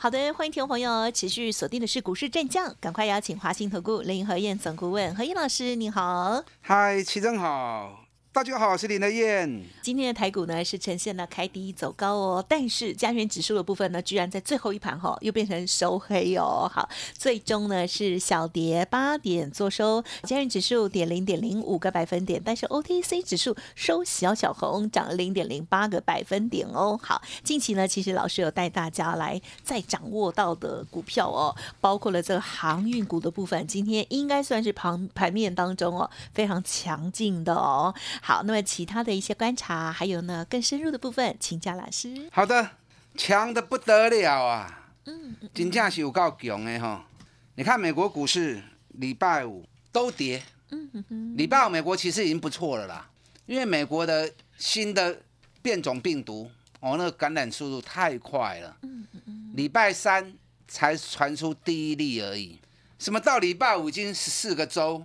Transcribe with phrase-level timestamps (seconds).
[0.00, 6.44] 好的，欢迎听众朋友持续锁定的是股市战将，赶快邀请华兴投顾林和燕总顾问何燕老师，你好。
[6.60, 8.07] 嗨，齐总好。
[8.38, 9.64] 大家好，我是林德燕。
[9.82, 16.70] 今天的台股呢是呈现了开低走高哦，但是加权指数的部分呢，居然在最后一盘哈又变成收黑哦。
[16.72, 26.96] 好，最终呢是小跌八点做收，加权指数跌零点零五个百分点，但是 OTC 指数收小小红，涨了零点零八个百分点哦。
[27.02, 37.92] 好，近期呢其实老师有带大家来再掌握到的股票哦，包括了这个航运股的部分，今天应该算是盘盘面当中哦非常强劲的哦。
[38.28, 42.28] 好，那么其他的一些观察，还有呢更深入的部分，请教老师。
[42.30, 42.72] 好的，
[43.16, 44.90] 强的不得了啊！
[45.06, 47.06] 嗯，金价是有够强的哈。
[47.54, 53.08] 你看美国股市礼拜五都跌，嗯哼礼拜五美国其实已经不错了啦，
[53.46, 55.22] 因为美国的新的
[55.62, 58.76] 变种病毒哦，那个感染速度太快了。
[58.82, 60.34] 嗯嗯礼拜三
[60.68, 62.60] 才传出第一例而已，
[62.98, 65.02] 什么到礼拜五已经十四个州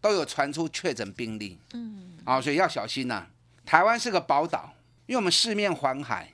[0.00, 1.58] 都有传出确诊病例。
[1.72, 2.18] 嗯。
[2.24, 3.26] 啊，所以要小心呐！
[3.64, 4.72] 台湾是个宝岛，
[5.06, 6.30] 因为我们四面环海，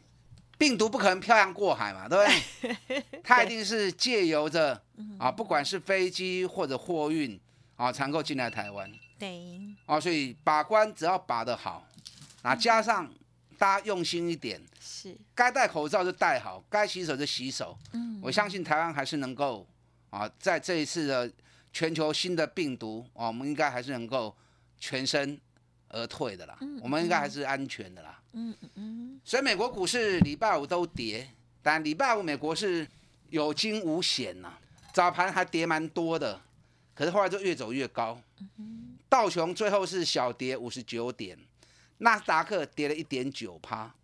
[0.58, 2.32] 病毒不可能漂洋过海嘛，对不
[2.88, 3.04] 对？
[3.22, 4.82] 它一定是借由着
[5.18, 7.38] 啊，不管是飞机或者货运
[7.76, 8.90] 啊，才能够进来台湾。
[9.18, 9.40] 对。
[9.86, 11.86] 啊，所以把关只要把得好，
[12.42, 13.08] 那加上
[13.56, 17.78] 大家用心一点，是该戴口罩就戴好，该洗手就洗手。
[17.92, 18.18] 嗯。
[18.20, 19.64] 我相信台湾还是能够
[20.10, 21.30] 啊，在这一次的
[21.75, 24.34] 全球新的病毒啊，我们应该还是能够
[24.78, 25.39] 全身。
[25.91, 28.20] 而退的啦，我们应该还是安全的啦。
[28.33, 29.20] 嗯嗯嗯。
[29.22, 31.30] 所以美国股市礼拜五都跌，
[31.63, 32.84] 但礼拜五美国是
[33.30, 34.55] 有惊无险呐。
[34.92, 36.40] 早盘还跌蛮多的，
[36.96, 38.20] 可是后来就越走越高。
[39.08, 41.39] 道琼最后是小跌五十九点，
[41.98, 43.95] 纳斯达克跌了一点九趴，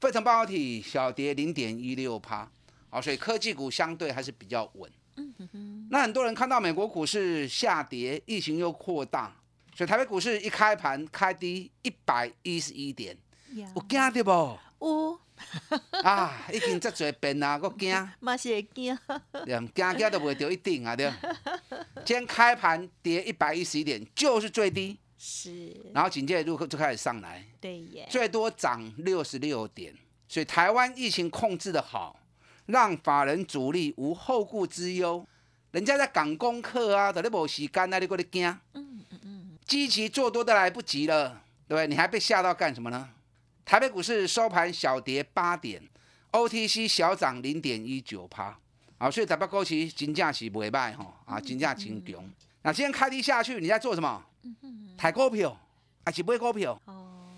[0.00, 2.50] 费城半导体小跌零点一六趴。
[2.88, 4.90] 啊，所以科技股相对还是比较稳。
[5.16, 5.48] 嗯哼。
[5.94, 9.32] 那很多人看到美国股市下跌，疫情又扩大。
[9.76, 13.16] 所以台北股市一开盘开低一百一十一点，
[13.54, 14.58] 有惊到不？
[14.84, 15.20] 有
[16.02, 18.10] 啊，已经这侪变啊，我惊。
[18.18, 18.98] 嘛是会惊。
[19.44, 21.12] 连，惊惊都袂到一定啊，对。
[22.04, 24.98] 今天开盘跌一百一十一点，就是最低。
[25.16, 25.76] 是。
[25.94, 27.46] 然后紧接着就就开始上来。
[27.60, 28.04] 对耶。
[28.10, 29.94] 最多涨六十六点，
[30.26, 32.18] 所以台湾疫情控制的好，
[32.66, 35.24] 让法人主力无后顾之忧。
[35.74, 38.46] 人家在赶功课啊，等你无时间啊，你过来惊。
[38.74, 39.58] 嗯嗯嗯。
[39.66, 41.30] 积极做多都来不及了，
[41.66, 41.88] 对不对？
[41.88, 43.10] 你还被吓到干什么呢？
[43.64, 45.82] 台北股市收盘小跌八点
[46.30, 48.56] ，OTC 小涨零点一九趴，
[48.98, 52.24] 啊，所以台北股市金价是袂歹吼，啊，金价真强。
[52.62, 54.24] 那今天开低下去，你在做什么？
[54.96, 55.58] 抬股票
[56.06, 56.80] 还是买股票？
[56.84, 57.34] 哦，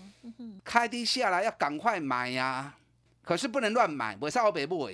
[0.63, 2.75] 开低下来要赶快买呀，
[3.23, 4.87] 可是不能乱买，不是我北部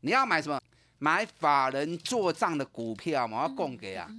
[0.00, 0.58] 你要买什么？
[0.98, 4.10] 买法人做账的股票嘛，我要供给啊。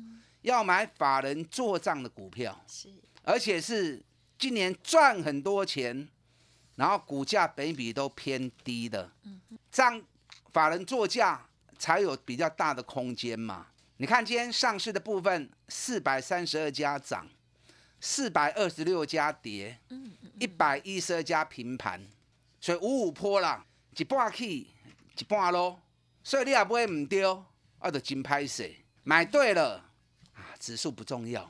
[0.44, 2.90] 要买法人做账的股票，是，
[3.24, 4.02] 而且是
[4.40, 6.08] 今年赚很多钱，
[6.76, 10.02] 然后股价本比都偏低的，嗯，这样
[10.54, 11.46] 法人做价
[11.78, 13.68] 才有比较大的空间嘛。
[13.98, 17.28] 你看今天上市的部分，四百三十二家涨，
[18.00, 22.00] 四百二十六家跌，嗯一百一十二家平盘，
[22.62, 23.66] 所以五五坡啦，
[23.98, 24.68] 一半起，
[25.18, 25.78] 一半落，
[26.28, 27.42] 所以你也不会唔丢，
[27.80, 28.70] 啊，就真拍死，
[29.06, 29.82] 买对了。
[30.60, 31.50] 指数不重要，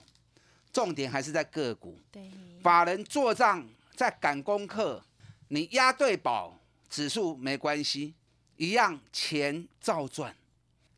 [0.72, 2.00] 重点还是在个股。
[2.12, 2.30] 对，
[2.62, 5.04] 法人做账在赶功课，
[5.48, 8.14] 你押对宝，指数没关系，
[8.58, 10.36] 一样钱照赚。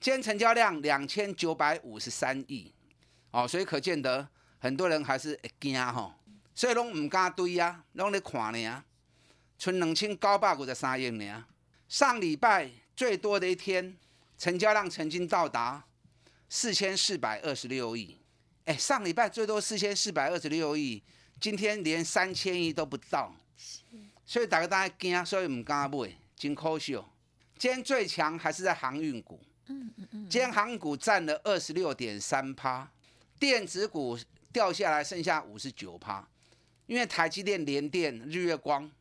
[0.01, 2.73] 今天成交量两千九百五十三亿，
[3.31, 6.13] 哦，所以可见得很多人还是会惊吼，
[6.53, 8.83] 所以拢唔敢堆啊，拢咧看呢。
[9.57, 11.45] 存两千九百五十三亿呢，
[11.87, 13.95] 上礼拜最多的一天，
[14.37, 15.81] 成交量曾经到达。
[16.49, 18.19] 四千四百二十六亿，
[18.65, 21.01] 哎，上礼拜最多四千四百二十六亿，
[21.39, 23.33] 今天连三千亿都不到，
[24.25, 27.01] 所以大家大家惊，所以唔敢买，真可惜。
[27.57, 32.91] 今天最强还是在航运股，嗯嗯嗯，今天航股占了二十六点三趴，
[33.39, 34.19] 电子股
[34.51, 36.27] 掉下来剩下五十九趴，
[36.85, 38.91] 因为台积电、联电、日月光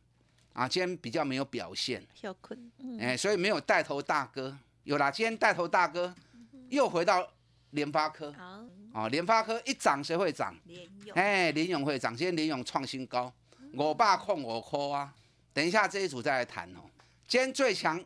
[0.59, 2.05] 啊，今天比较没有表现，
[2.99, 6.13] 哎，所以没有带头大哥，有啦，今天带头大哥
[6.69, 7.25] 又回到。
[7.73, 8.33] 联发科，
[8.93, 10.57] 哦，联发科一涨谁会涨？
[11.13, 13.31] 哎，联勇会涨，今天联勇创新高，
[13.75, 15.13] 我爸控我扣啊。
[15.53, 16.79] 等一下这一组再来谈哦。
[17.27, 18.03] 今天最强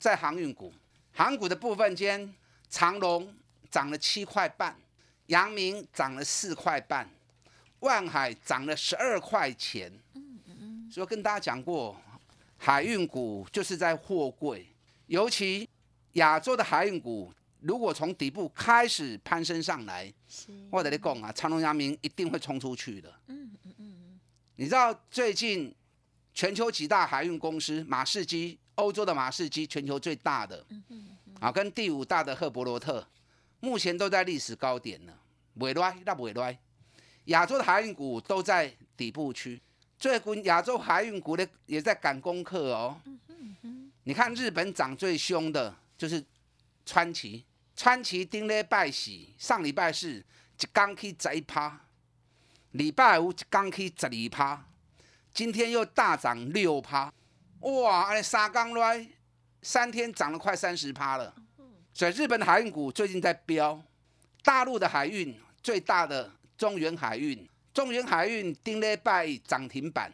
[0.00, 0.72] 在航运股，
[1.12, 2.34] 航股的部分，今天
[2.68, 3.32] 长隆
[3.70, 4.76] 涨了七块半，
[5.26, 7.08] 阳明涨了四块半，
[7.78, 9.92] 万海涨了十二块钱。
[10.94, 12.00] 所以跟大家讲过，
[12.56, 14.64] 海运股就是在货柜，
[15.08, 15.68] 尤其
[16.12, 23.12] 亚洲的海运股，如果从底部开始攀升上来，是我跟你讲啊，长隆、阳明一定会冲出去的。
[23.26, 24.20] 嗯嗯嗯
[24.54, 25.74] 你知道最近
[26.32, 30.64] 全球几大海运公司，马士基，欧洲的马士基，全球最大的，
[31.40, 33.04] 啊，跟第五大的赫伯罗特，
[33.58, 35.18] 目前都在历史高点了，
[35.54, 36.56] 尾来那尾来。
[37.24, 39.60] 亚洲的海运股都在底部区，
[39.98, 43.00] 最近亚洲海运股的也在赶功课哦。
[44.04, 46.22] 你看日本涨最凶的就是
[46.84, 47.42] 川崎，
[47.74, 50.18] 川崎丁咧拜喜，上礼拜四
[50.60, 51.80] 一刚去十一趴，
[52.72, 54.66] 礼拜五一刚去十二趴，
[55.32, 57.12] 今天又大涨六趴，
[57.60, 58.02] 哇！
[58.08, 59.06] 安尼三刚来，
[59.62, 61.34] 三天涨了快三十趴了。
[61.94, 63.80] 所以日本的海运股最近在飙，
[64.42, 70.12] 大陆的海运最大的中原海运，中原海运顶礼拜涨停板，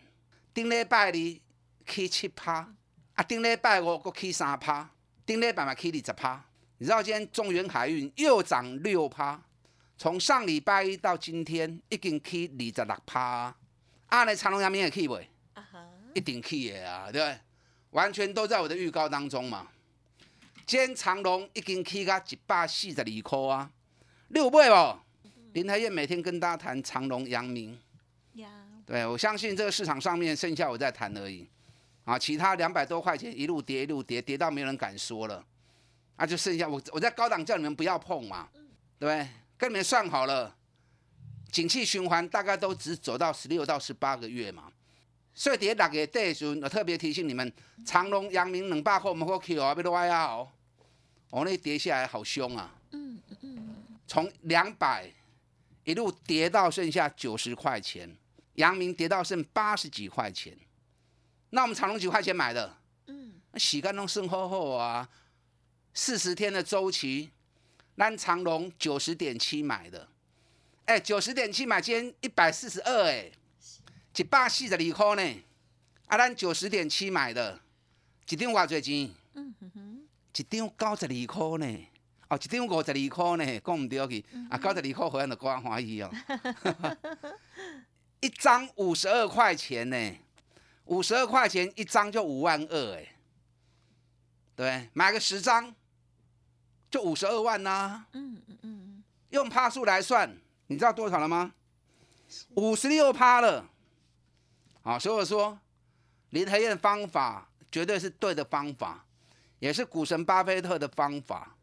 [0.54, 2.66] 顶礼拜二起七趴，
[3.12, 4.88] 啊，顶礼拜五搁起三趴，
[5.26, 6.42] 顶礼拜嘛起二十趴。
[6.78, 9.38] 你知道今天中原海运又涨六趴，
[9.98, 13.56] 从上礼拜一到今天已经起二十六趴啊！
[14.06, 15.28] 啊，那长隆、阳明也起未？
[15.52, 17.38] 啊哈，一定起的啊，对不对？
[17.90, 19.68] 完全都在我的预告当中嘛。
[20.64, 23.70] 今天长隆已经起到一百四十二块啊，
[24.28, 24.98] 你有买不？
[25.52, 27.76] 林台燕每天跟大家谈长隆、阳明，
[28.34, 28.48] 呀，
[28.86, 31.46] 对我相信这个市场上面剩下我在谈而已。
[32.04, 35.44] 啊，其他两百多块钱一路跌一路跌，跌到没有人敢说了，
[36.16, 38.48] 啊，就剩下我我在高档叫你们不要碰嘛，
[38.98, 39.28] 对不对？
[39.58, 40.56] 跟你们算好了，
[41.52, 44.72] 景气循环大概都只走到十六到十八个月嘛。
[45.34, 47.52] 所以跌六月底的时候，我特别提醒你们，
[47.84, 50.24] 长隆、阳明两百块，我们可 Q 啊，要落啊？
[50.24, 50.48] 哦，
[51.30, 53.76] 哦，那跌下来好凶啊，嗯嗯。
[54.06, 55.08] 从两百
[55.90, 58.16] 一路跌到剩下九十块钱，
[58.54, 60.56] 阳明跌到剩八十几块钱。
[61.50, 62.76] 那我们长隆几块钱买的？
[63.08, 65.08] 嗯，那洗干净剩厚厚啊，
[65.92, 67.30] 四十天的周期，
[67.96, 70.06] 咱长隆九十点七买的，
[70.84, 73.32] 哎，九十点七买，今天一百四十二，哎，
[74.16, 75.42] 一百四十二块呢，
[76.06, 77.60] 啊，咱九十点七买的，
[78.28, 79.12] 一张偌侪钱？
[79.34, 81.86] 嗯哼哼，一张九十二块呢，
[82.30, 86.10] 哦，一张五十二块呢，讲唔对去，啊，九十二块回来就光欢喜哦。
[88.22, 90.16] 一张五十二块钱呢，
[90.84, 93.16] 五十二块钱一张就五万二哎，
[94.54, 95.74] 对，买个十张
[96.88, 100.32] 就五十二万呐、嗯嗯嗯，用趴数来算，
[100.68, 101.52] 你知道多少了吗？
[102.54, 103.68] 五十六趴了。
[104.82, 105.58] 好，所以我说
[106.30, 109.04] 林和燕方法绝对是对的方法，
[109.58, 111.56] 也是股神巴菲特的方法。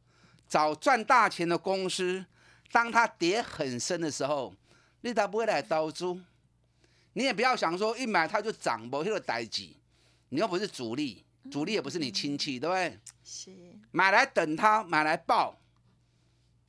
[0.48, 2.26] 找赚大钱的公司，
[2.72, 4.54] 当它跌很深的时候，
[5.02, 6.22] 你才不会来投资。
[7.14, 9.70] 你也不要想说一买它就涨，没那个代志。
[10.30, 13.00] 你又不是主力，主力也不是你亲戚，对不对？
[13.24, 13.52] 是，
[13.92, 15.58] 买来等它，买来报，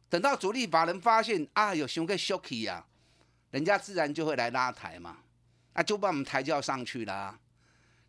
[0.08, 2.86] 等到主力把人发现啊有熊个 shocky 啊，
[3.50, 5.18] 人家自然就会来拉抬嘛，
[5.72, 7.38] 啊就把我们抬轿上去啦。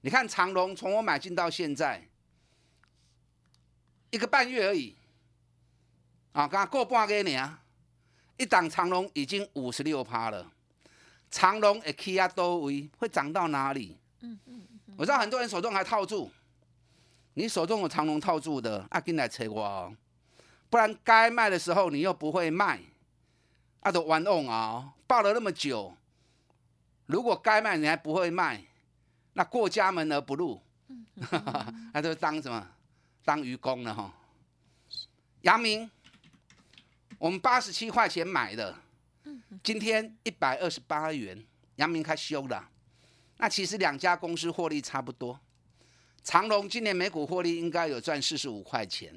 [0.02, 2.08] 你看长隆从我买进到现在
[4.12, 4.96] 一个半月而已，
[6.32, 7.58] 啊，刚过半个年，
[8.38, 10.52] 一档长龙已经五十六趴了。
[11.32, 13.98] 长龙会起啊多位，会涨到哪里？
[14.22, 14.62] 嗯嗯
[14.98, 16.30] 我知道很多人手中还套住，
[17.34, 19.96] 你手中有长龙套住的，啊，进来找我哦，
[20.70, 22.80] 不然该卖的时候你又不会卖，
[23.80, 25.96] 啊，都玩弄啊，抱了那么久，
[27.06, 28.62] 如果该卖你还不会卖，
[29.34, 30.62] 那过家门而不入，
[31.94, 32.68] 那就当什么？
[33.24, 34.12] 当愚公了哈。
[35.44, 35.90] 阳明，
[37.20, 38.74] 我们八十七块钱买的，
[39.62, 41.46] 今天一百二十八元，
[41.76, 42.70] 阳明开修了。
[43.38, 45.38] 那其实两家公司获利差不多，
[46.24, 49.14] 长隆今年每股获利应该有赚四十五块钱，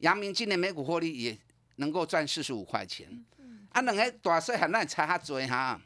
[0.00, 1.38] 阳明今年每股获利也
[1.76, 3.24] 能够赚四十五块钱。
[3.70, 5.80] 啊，两个大细汉咱差较多哈，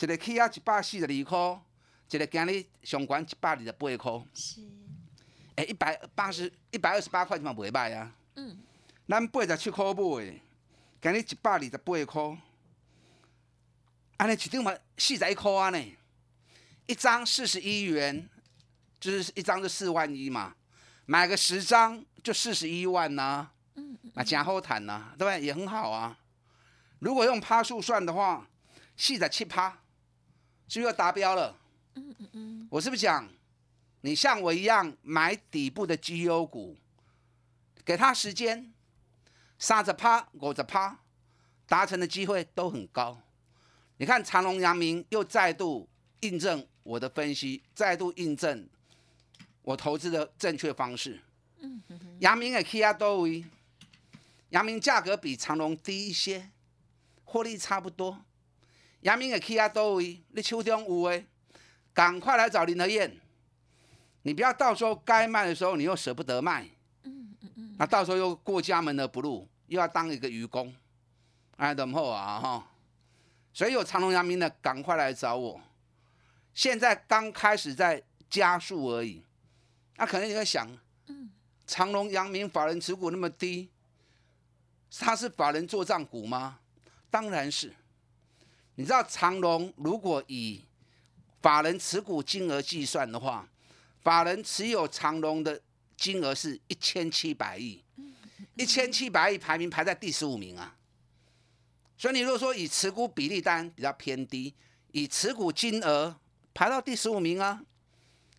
[0.00, 1.62] 一个起啊一百四十二块，
[2.10, 4.60] 一个今日上悬一百二十八块，是，
[5.54, 8.12] 诶，一百八十一百二十八块嘛袂歹啊。
[8.34, 8.58] 嗯，
[9.06, 10.34] 咱八十七块买的，
[11.02, 12.38] 今日一百二十八块，
[14.18, 15.96] 安尼一张嘛四十一块啊呢，
[16.86, 18.28] 一张四十一元，
[19.00, 20.54] 就是一张就四万一嘛，
[21.06, 25.44] 买个十张就四十一万呐、嗯嗯那真好谈呐、对不对？
[25.44, 26.16] 也很好啊。
[27.00, 28.48] 如果用趴数算的话，
[28.96, 29.76] 四十七趴，
[30.68, 31.58] 是不是达标了？
[31.96, 32.68] 嗯嗯嗯。
[32.70, 33.28] 我是不是讲，
[34.02, 36.78] 你像我一样买底部的绩优股，
[37.84, 38.71] 给他时间，
[39.62, 40.98] 三十趴、五十趴，
[41.68, 43.16] 达成的机会都很高。
[43.98, 45.88] 你看长隆、阳明又再度
[46.22, 48.68] 印证我的分析，再度印证
[49.62, 51.20] 我投资的正确方式。
[51.60, 51.80] 嗯。
[52.18, 53.44] 阳明的 K 压多维，
[54.48, 56.50] 阳明价格比长隆低一些。
[57.22, 58.20] 获利差不多，
[59.02, 61.24] 阳明的 K 啊多维，你手中有诶，
[61.94, 63.16] 赶快来找林德燕。
[64.22, 66.68] 你不要到时候该卖的时候你又舍不得卖，
[67.04, 70.72] 嗯嗯嗯，那到时候又过家门而不入，又要当一个愚公，
[71.56, 72.68] 哎，等候啊哈。
[73.54, 75.58] 所以有长隆、阳明的，赶快来找我。
[76.52, 79.24] 现在刚开始在加速而已，
[79.96, 80.68] 那可能你会想，
[81.06, 81.30] 嗯，
[81.66, 83.70] 长隆、阳明法人持股那么低，
[84.98, 86.58] 它是法人做账股吗？
[87.10, 87.74] 当然是，
[88.74, 90.66] 你知道长隆如果以
[91.40, 93.48] 法人持股金额计算的话，
[94.02, 95.62] 法人持有长隆的
[95.96, 97.82] 金额是一千七百亿，
[98.54, 100.76] 一千七百亿排名排在第十五名啊。
[101.96, 104.54] 所以你如果说以持股比例单比较偏低，
[104.92, 106.18] 以持股金额
[106.52, 107.62] 排到第十五名啊，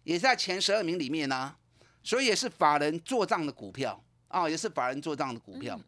[0.04, 1.56] 也在前十二名里面呢。
[2.04, 4.04] 所以也是法人做账的股票。
[4.28, 5.80] 啊，也是法人做账的股票。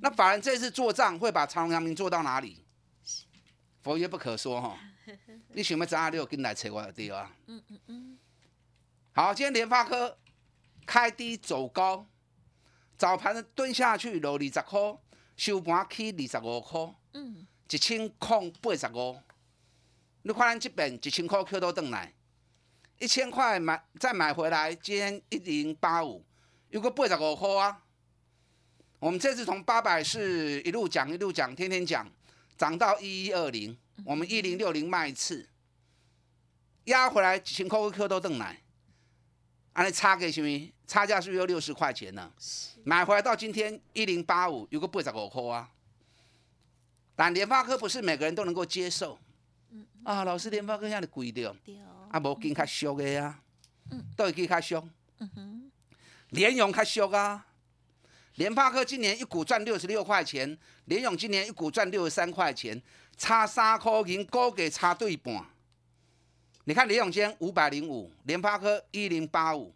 [0.00, 2.64] 那法人这次做账会把长隆、阳明做到哪里？
[3.80, 4.76] 佛曰不可说哈。
[5.54, 7.30] 你想要涨二六，跟来扯我的地啊。
[7.46, 8.18] 嗯嗯嗯。
[9.12, 10.18] 好，今天联发科
[10.84, 12.04] 开低走高，
[13.02, 14.96] 早盘蹲下去落二十块，
[15.36, 16.94] 收盘起二十五块。
[17.14, 17.44] 嗯。
[17.68, 19.18] 一千空八十五。
[20.22, 22.14] 你看咱这边一千块 Q 都等来，
[23.00, 26.24] 一千块买再买回来，今天一零八五，
[26.68, 27.82] 有个八十五块啊。
[29.00, 32.08] 我们这次从八百四一路讲一路讲，天天讲，
[32.56, 35.48] 涨到一一二零，我们一零六零卖一次，
[36.84, 38.62] 压回来几千块 Q 都邓来，
[39.72, 40.72] 啊，你差给什么？
[40.86, 42.30] 差价是不是有六十块钱呢？
[42.84, 45.70] 买回来到今天一零八五，有个八十五块啊。
[47.16, 49.18] 但联发科不是每个人都能够接受，
[50.02, 51.54] 啊，老师联发科现在贵掉，
[52.10, 53.40] 啊，无更较俗的啊，
[54.16, 54.88] 都会更较俗，
[56.30, 57.46] 联用较俗啊。
[58.36, 62.80] 联发科今年一股赚六十六块钱，联永今年一股赚六十三块钱，
[63.16, 65.46] 差三块银，估计差对半。
[66.64, 69.74] 你看李永坚五百零五，联发科一零八五，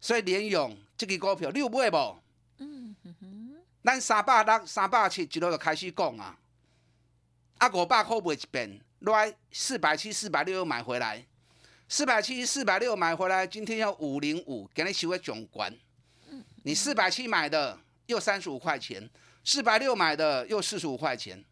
[0.00, 2.18] 所以联永这个股票你有买无？
[2.58, 3.54] 嗯哼哼。
[3.84, 6.38] 咱三百六、三百七一路就开始讲啊，
[7.58, 11.26] 啊五百块买一遍，来四百七、四百六又买回来，
[11.88, 15.74] 四百七、四百六买回来，今天要五零五，给你收个总管。
[16.62, 19.10] 你四百七买的又三十五块钱，
[19.42, 21.44] 四百六买的又四十五块钱，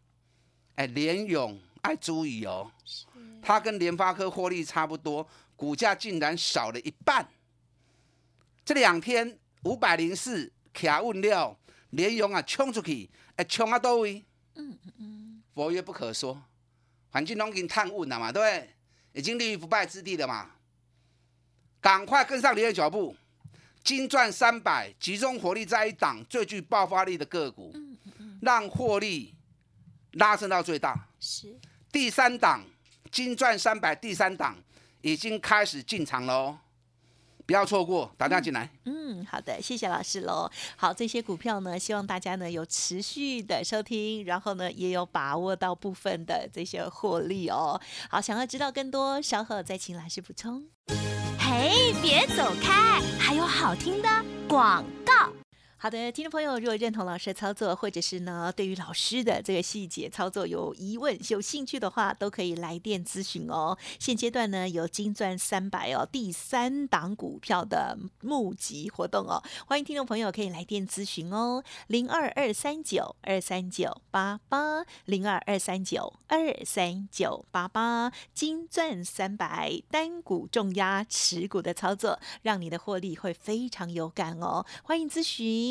[0.75, 2.71] 哎，联勇爱注意哦，
[3.41, 7.27] 它跟联发科获利差不多，股价竟然少了一半。
[8.63, 11.57] 这两天五百零四卡问料，
[11.89, 14.23] 联勇啊冲出去，哎冲啊多位，
[14.55, 16.41] 嗯嗯嗯，佛曰不可说，
[17.09, 18.75] 环境都已经探问了嘛，对不对？
[19.13, 20.51] 已经立于不败之地了嘛，
[21.81, 23.15] 赶快跟上你的脚步。
[23.83, 27.73] 金赚三百，集中火力在一档最具爆发力的个股，
[28.39, 29.33] 让获利
[30.11, 31.09] 拉升到最大。
[31.19, 31.59] 是
[31.91, 32.63] 第三档
[33.11, 34.55] 金钻三百，第三档
[35.01, 36.57] 已经开始进场了哦，
[37.45, 38.69] 不要错过，打电话进来。
[38.85, 40.49] 嗯，好的，谢谢老师喽。
[40.77, 47.79] 好，这些股票呢，希望大家呢有持续的收听，然后呢也有把握到部分的这些获利哦。
[48.09, 50.63] 好，想要知道更多，稍后再请老师补充。
[51.37, 54.07] 嘿，别走开，还有好听的
[54.47, 55.33] 广告。
[55.83, 63.75] 好的，听众朋友，如果认同老师的操作，或者是呢，对于老师的这个细节操作有疑问、有兴趣的话，都可以来电咨询哦。
[63.97, 84.63] 现阶段呢，有金钻三百哦，第三档股票的募集活动哦，欢迎听众朋友可以来电咨询哦，零二二三九二三九八八，零二二三九二三九八八，金钻三百单股重压持股的操作，让你的获利会非常有感哦。
[84.83, 85.70] 欢迎咨询。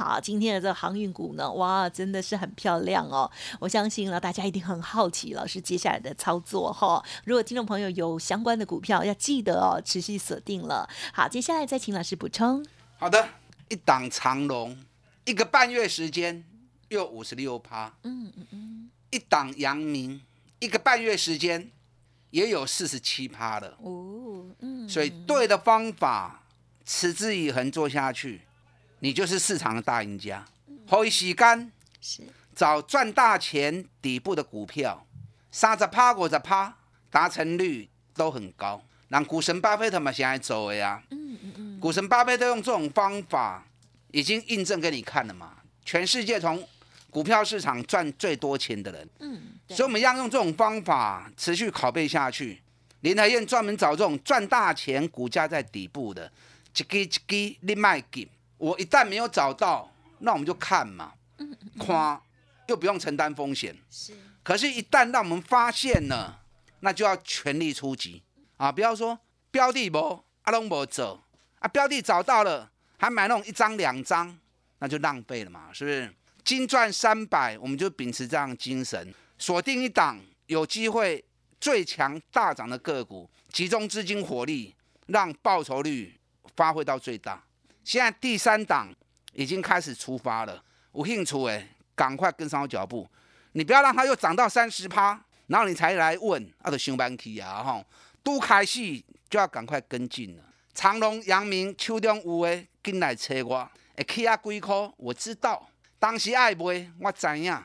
[0.00, 3.30] 好，今天的这个航运股呢，哇，真的是很漂亮哦！
[3.58, 7.04] 我相信呢，大家一定很好奇老师接下来的操作哈。
[7.24, 10.88] 如果听众朋友有相关的股票，要记得哦，持续锁定了。
[11.12, 12.64] 好，接下来再请老师补充。
[12.96, 13.28] 好的，
[13.68, 14.78] 一档长龙，
[15.26, 16.44] 一个半月时间。
[16.88, 20.20] 又五十六趴，嗯嗯嗯，一档阳明
[20.58, 21.70] 一个半月时间
[22.30, 26.42] 也有四十七趴了，哦，嗯，所以对的方法
[26.84, 28.40] 持之以恒做下去，
[29.00, 30.44] 你就是市场的大赢家。
[30.86, 32.22] 后一洗干是
[32.54, 35.06] 找赚大钱底部的股票，
[35.50, 36.76] 三十趴五十趴
[37.10, 38.82] 达成率都很高。
[39.08, 43.66] 让股神巴菲特嘛，现在走的呀，嗯嗯嗯，股神巴菲特用这种方法
[44.12, 46.64] 已经印证给你看了嘛，全世界从
[47.10, 52.62] 股票市场赚最多钱的人，嗯，所以我们要用这种方法持续拷贝下去。
[53.00, 56.30] 林海燕专门找这种赚大钱、股价在底部的，
[56.76, 58.28] 一支一支你卖给。
[58.60, 61.14] 我一旦没有找到，那我们就看嘛，
[61.78, 62.22] 夸
[62.68, 63.74] 又不用承担风险。
[63.90, 66.42] 是，可是，一旦让我们发现了，
[66.80, 68.22] 那就要全力出击
[68.58, 68.70] 啊！
[68.70, 69.18] 不要说
[69.50, 71.18] 标的不阿龙不走
[71.58, 74.38] 啊，标的找到了还买那种一张两张，
[74.78, 76.14] 那就浪费了嘛，是不是？
[76.44, 81.24] 金赚三百，我们就秉持这样精神，锁定一档有机会
[81.58, 84.74] 最强大涨的个股，集中资金火力，
[85.06, 86.20] 让报酬率
[86.54, 87.42] 发挥到最大。
[87.84, 88.92] 现在第三档
[89.32, 90.62] 已经开始出发了，
[90.94, 93.08] 有兴趣哎，赶快跟上我脚步。
[93.52, 97.84] 你不要让它又涨到三十趴，然后你才来问，啊，就上班去啊哈，
[98.22, 100.42] 都开始就要赶快跟进了。
[100.72, 105.68] 长隆、阳明、秋中有诶，进来找我，会起啊几块，我知道。
[105.98, 107.56] 当时爱买，我知影，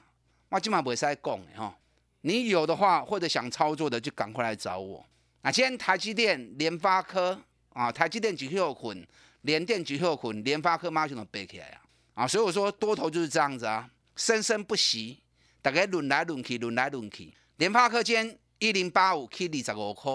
[0.49, 1.73] 我今晚袂使讲的吼。
[2.21, 5.05] 你有的话或者想操作的，就赶快来找我。
[5.43, 7.39] 啊，今天台积电、联发科
[7.71, 9.05] 啊，台积电几后捆，
[9.45, 11.81] 联电几后捆，联发科马上就背起来啊。
[12.15, 15.19] 啊，所以我说多头就是这样子啊，生生不息，
[15.62, 17.34] 大家轮来轮去，轮来轮去。
[17.58, 20.12] 联发科今天一零八五 K 二十五块，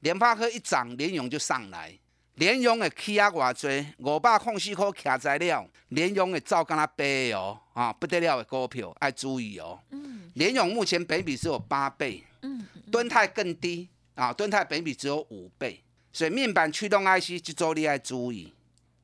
[0.00, 1.98] 联发科一涨，联咏就上来。
[2.36, 9.78] 联用的起啊偌济，五百空四块卡在了，联用的照跟他背哦，啊不得了的股票，爱注意哦。
[9.90, 10.30] 嗯。
[10.34, 18.54] 联用目前本比只有八倍，嗯，吨泰更低啊，吨泰本比只有五倍，所以面板驱动 IC 这周你爱注意。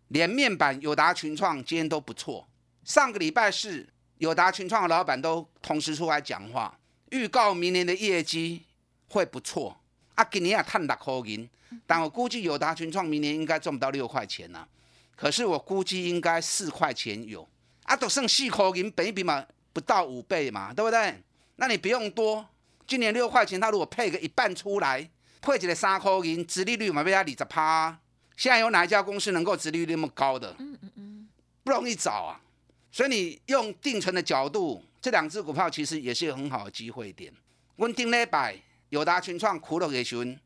[0.09, 2.47] 连面板友达群创今天都不错，
[2.85, 3.89] 上个礼拜四
[4.19, 6.79] 友达群创的老板都同时出来讲话，
[7.11, 8.65] 预告明年的业绩
[9.09, 9.81] 会不错。
[10.15, 11.47] 啊，今年也赚六块银，
[11.87, 14.67] 但我估计友达群创明年应该赚不到六块钱呐。
[15.15, 17.47] 可是我估计应该四块钱有，
[17.83, 21.23] 啊，都剩四块银，本一比嘛不到五倍嘛，对不对？
[21.57, 22.47] 那你不用多，
[22.87, 25.07] 今年六块钱，他如果配个一半出来，
[25.43, 27.99] 配起来三块银，殖利率嘛被他二十趴。
[28.37, 30.55] 现在有哪一家公司能够殖利率那么高的？
[30.59, 31.29] 嗯嗯嗯，
[31.65, 32.41] 不容易找啊。
[32.93, 37.33] 所以你用定存的角度，这两只股票其实也是有很好的机会点。
[37.77, 38.57] 稳定礼拜。
[38.91, 40.39] 友达群创苦了给群，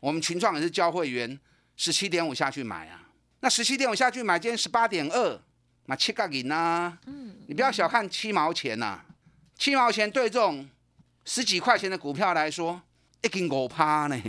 [0.00, 1.40] 我们群创也是交会员，
[1.78, 3.08] 十七点五下去买啊。
[3.40, 5.40] 那十七点五下去买，今天十八点二，
[5.86, 6.98] 买七个银呐。
[7.46, 9.00] 你不要小看七毛钱呐，
[9.56, 10.68] 七毛钱对这种
[11.24, 12.82] 十几块钱的股票来说，
[13.22, 14.22] 一斤五趴呢。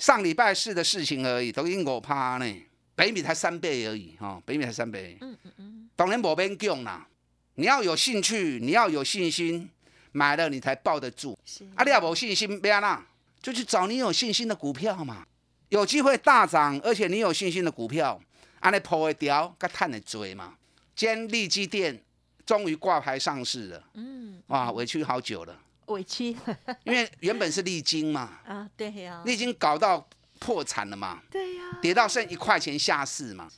[0.00, 2.62] 上礼拜四的事情而已，都已经五趴呢，
[2.96, 5.16] 北米才三倍而已哈，北米才三倍。
[5.20, 7.06] 嗯嗯嗯，当然无变强啦，
[7.54, 9.70] 你要有兴趣，你要有信心。
[10.12, 11.38] 买了你才抱得住，
[11.76, 11.84] 啊！
[11.84, 13.06] 你要有信心，别啦，
[13.40, 15.24] 就去找你有信心的股票嘛。
[15.68, 18.20] 有机会大涨，而且你有信心的股票，
[18.58, 20.56] 安尼破会掉，该探的追嘛。
[20.96, 22.02] 今天利基店
[22.44, 25.56] 终于挂牌上市了，嗯，哇，委屈好久了，
[25.90, 26.36] 委屈，
[26.84, 30.06] 因为原本是利金嘛， 啊，对呀，利金搞到
[30.38, 33.48] 破产了嘛，对呀，跌到剩一块钱下市嘛，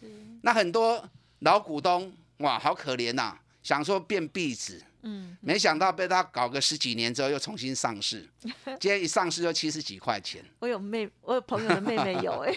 [0.42, 1.08] 那很多
[1.40, 4.82] 老股东哇，好可怜呐，想说变壁纸。
[5.04, 8.24] 嗯，没想到被他搞个十几年之后又重新上市，
[8.78, 10.44] 今天一上市就七十几块钱。
[10.60, 12.56] 我有妹，我有朋友的妹妹有 哎，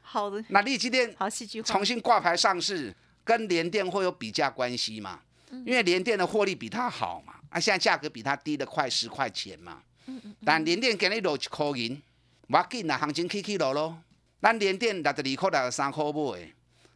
[0.00, 0.44] 好的。
[0.50, 5.18] 那利基店好戏剧重新挂牌上市，跟联电会有比价关系嘛？
[5.66, 9.82] 因为联电的获利比它好嘛，啊，现在价格比它低了快十块钱嘛。
[10.06, 10.34] 嗯嗯。
[10.44, 12.00] 但联电给你落一块银，
[12.48, 13.96] 要紧啦，行情起起落落。
[14.40, 16.52] 咱联电六十二块六十三块买，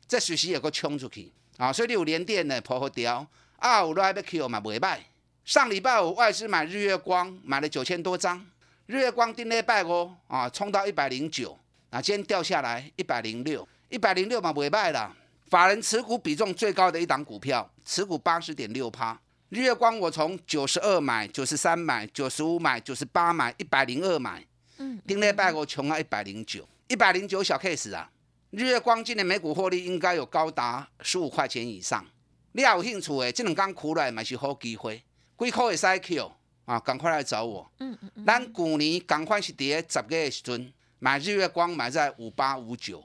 [0.09, 1.31] 这随时也个冲出去。
[1.59, 3.27] 啊，所以你有连电的破好掉，
[3.59, 4.99] 啊有来要 Q 嘛袂歹。
[5.45, 8.45] 上礼拜五外资买日月光，买了九千多张，
[8.87, 11.57] 日月光顶礼拜五啊冲到一百零九，
[11.90, 15.14] 啊今天掉下来一百零六，一百零六嘛袂歹啦。
[15.49, 19.19] 法人持股比重最高的一档股票，持股八十点六趴。
[19.48, 24.44] 日月光我从九十二买，九十三买，九十五买，九十八买，一百零二买，
[24.78, 28.11] 嗯，顶礼拜我穷到一百零九，一百零九小 case 啊。
[28.50, 32.04] 日月光今年每股获利应该有高达十五块钱以上。
[32.52, 35.00] 你也有兴趣的，这两天苦来嘛是好机会，
[35.38, 36.32] 几块会使 Q
[36.64, 37.70] 啊，赶快来找我。
[37.78, 38.24] 嗯嗯嗯。
[38.26, 43.04] 咱去年赶快是伫十个月时阵买日月光，买在五八五九。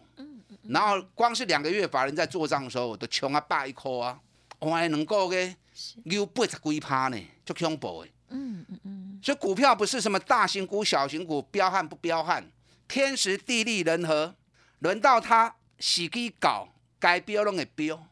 [0.64, 4.20] 然后光是两个月，法人在做账的时候，都穷啊百块啊，
[4.60, 5.36] 哇，能够个
[6.04, 8.10] 有八十几趴呢，就恐怖的。
[8.30, 9.20] 嗯嗯嗯。
[9.24, 12.44] 所以股票不是什么大型股、小型股，彪悍不彪悍，
[12.88, 14.34] 天时地利人和，
[14.80, 16.68] 轮到他时机搞，
[17.00, 18.08] 该标拢会标。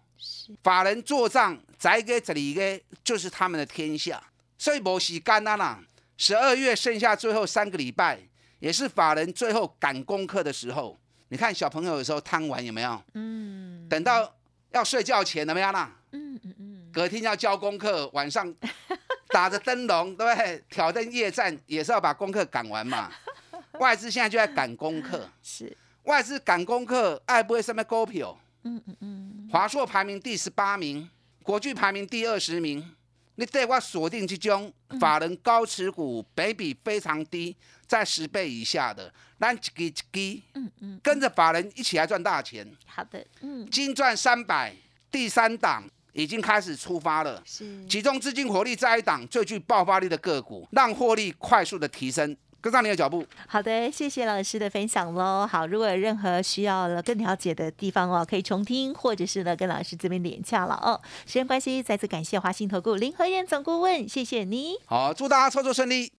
[0.62, 4.22] 法人做账，宅个这里个就是他们的天下。
[4.58, 5.80] 所以无时间啊啦，
[6.18, 8.20] 十二月剩下最后三个礼拜，
[8.60, 11.00] 也是法人最后赶功课的时候。
[11.30, 13.02] 你看小朋友有时候贪玩有没有？
[13.14, 13.88] 嗯。
[13.88, 14.36] 等到
[14.72, 15.96] 要睡觉前怎么样啦？
[16.12, 16.69] 嗯嗯嗯。
[16.92, 18.54] 隔天要交功课，晚上
[19.30, 20.64] 打着灯笼，对不对？
[20.70, 23.12] 挑灯夜战也是要把功课赶完嘛。
[23.80, 25.30] 外资现在就在赶功课。
[25.42, 25.76] 是。
[26.04, 28.38] 外资赶功课，爱不会什么股票？
[28.64, 29.50] 嗯嗯嗯。
[29.52, 31.10] 华硕排名第十八名，
[31.44, 32.96] 国巨排名第二十名。
[33.36, 37.56] 你对我锁定这种法人高持股，倍比非常低，
[37.88, 42.70] 在十倍以下的，咱一支一支，嗯嗯，跟着法人一起来赚大钱。
[42.86, 44.76] 好的，嗯，金赚三百，
[45.10, 52.36] 第三档已经开始出发了，是集中资金火力在一档最具爆发力的个股，让获利快速的提升。
[52.62, 53.26] 跟上你的脚步。
[53.48, 55.48] 好的，谢谢老师的分享喽。
[55.48, 61.00] 好，如果有任何需要了更了解的地方哦，可以重听，或者是呢跟老师这边连洽了哦。
[61.26, 64.74] 时间关系，再次感谢华信投顾林和燕总顾问，谢谢你。
[64.88, 66.12] 好，祝大家操作顺利。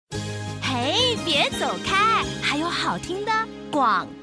[0.63, 3.33] 嘿，别走开，还有好听的
[3.71, 4.20] 广告。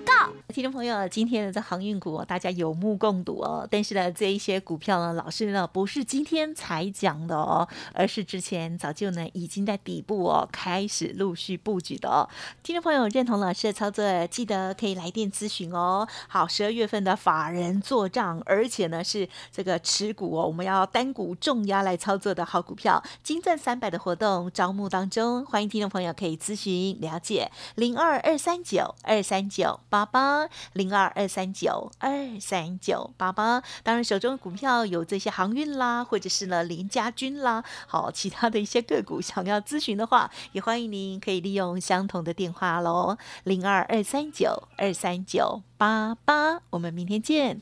[0.58, 3.67] 听众朋友，今天的这航运股，大家有目共睹哦。
[3.70, 12.28] 但是呢，这一些股票呢，老师呢不是今天才讲的哦，而是之前早就呢已经在底部哦开始陆续布局的哦。
[12.63, 16.08] 听众朋友认同老师的操作，记得可以来电咨询哦。
[16.28, 30.47] 好，十二月份的法人做账，而且呢是这个持股哦，我们要单股重压来操作的好股票，金钻三百的活动招募当中，欢迎听众朋友可以咨询了解零二二三九二三九八八。
[30.74, 47.62] 零二二三九二三九八八，当然手中股票有这些航运啦，或者是呢林家军啦，好，其他的一些个股想要咨询的话，也欢迎您可以利用相同的电话喽，零二二三九二三九八八，我们明天见。